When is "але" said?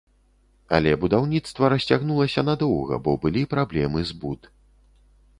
0.75-0.91